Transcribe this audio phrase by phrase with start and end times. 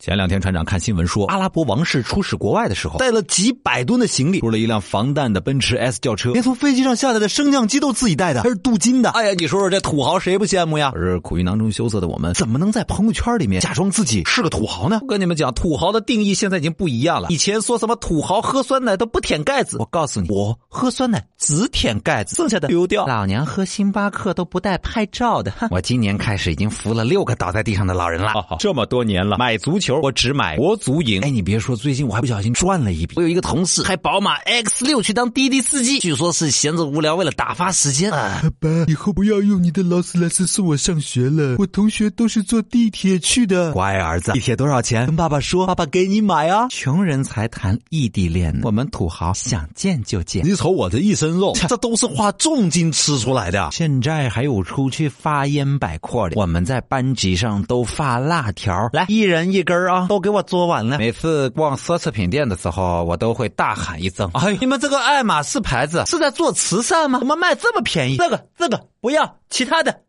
[0.00, 9.10] 前两天船长看新闻说，阿拉伯王室出使国外的时候，带了几百吨的行李，出了一辆防弹的奔驰 S 轿车，连从飞机上下来的升降机都自己带的，还是镀金的。
[9.10, 10.92] 哎呀，你说说这土豪谁不羡慕呀？
[10.94, 15.00] 可是苦于囊中羞涩的我们，怎么能在朋友圈里面假装自己是个土豪呢？
[15.02, 17.28] 我跟你们讲，土豪的定义现在已经不一样了。
[17.28, 23.06] 以前说什么土豪喝酸奶都不舔盖子，我告诉你，我喝酸奶只舔盖子，剩下的丢掉。
[23.06, 28.32] 老娘喝星巴克都不带拍照的，我今年开始已经扶了六个倒在地上的老人了。
[28.58, 29.89] 这么多年了，买足球。
[29.98, 31.20] 我只买国足赢。
[31.22, 33.14] 哎，你别说，最近我还不小心赚了一笔。
[33.16, 38.10] 我有一个同事开宝马 X 六去当滴滴司机，据说是闲着无聊，为了打发时间。
[38.10, 41.56] 爸爸，以后不要用你的劳斯莱斯送我上学了。
[41.58, 43.72] 我同学都是坐地铁去的。
[43.72, 45.06] 乖儿子，地铁多少钱？
[45.06, 46.68] 跟爸爸说，爸爸给你买啊。
[46.68, 50.46] 穷人才谈异地恋，我们土豪想见就见。
[50.46, 53.70] 你瞅我这一身肉，这都是花重金吃出来的。
[53.72, 60.98] 现在还有出去发烟摆阔的，我们在班级上都发辣条，来一人一根啊，都给我做完了。
[60.98, 67.18] 每次逛奢侈品店的时候，我都会大喊一声：“哎，你们这个爱马仕牌子是在做慈善吗？
[67.18, 68.16] 怎么卖这么便宜？
[68.16, 70.00] 这个这个不要，其他的。”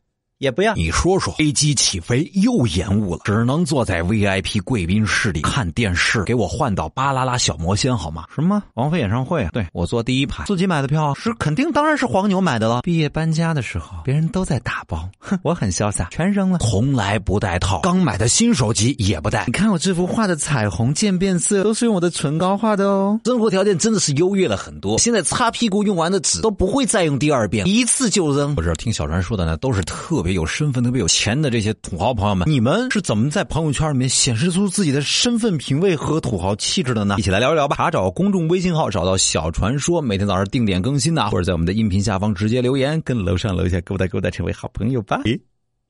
[0.42, 6.23] 也不要你说说，飞机起飞又延误了，只能坐在 VIP 贵宾室里看电视。
[6.23, 8.25] 给我换到巴啦啦小魔仙好吗？
[8.34, 9.52] 什么王菲演唱会啊？
[9.53, 12.81] 对我坐第一排，自己买的票是肯定当然是黄牛买的了。
[12.81, 17.80] 毕业搬家的时候，别人都在打包，哼，我很潇洒，全扔了，从来不带套。
[17.81, 19.44] 刚买的新手机也不带。
[19.45, 23.19] 你看我这幅画的彩虹渐变色，都是用我的唇膏画的哦。
[23.25, 24.97] 生活条件真的是优越了很多。
[24.97, 28.56] 现在擦屁股用完的纸都不会再用第二遍，一次就扔。
[28.56, 30.31] 不是听小传说的呢，都是特别。
[30.34, 37.16] 有身份特别有钱的这些土豪朋友们，你们是怎么在朋友圈里面显示出自己的身份品味和土豪气质的呢？
[37.18, 37.76] 一起来聊一聊吧！
[37.76, 45.22] 查找公众微信号，找到小传说，每天早上定点更新呐，或者在我们的音频下方直接留言，跟楼上楼下勾搭勾搭，成为好朋友吧！
[45.26, 45.40] 诶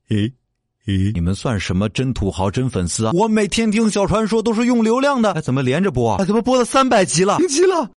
[0.08, 0.32] 诶
[0.86, 3.12] 诶，你们算什么真土豪、真粉丝啊？
[3.14, 6.14] 我每天听小传说都是用流量的，怎么连着播？
[6.14, 7.36] 啊怎么播了三百集了？
[7.38, 7.88] 停机了。